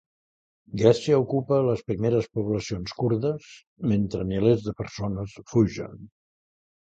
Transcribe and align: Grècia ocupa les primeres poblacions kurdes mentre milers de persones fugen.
Grècia 0.81 1.17
ocupa 1.23 1.59
les 1.65 1.83
primeres 1.89 2.29
poblacions 2.37 2.95
kurdes 3.03 3.51
mentre 3.91 4.25
milers 4.33 4.67
de 4.69 4.75
persones 4.81 5.37
fugen. 5.53 6.09